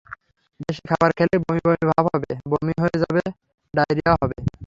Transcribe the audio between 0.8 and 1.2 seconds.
খাবার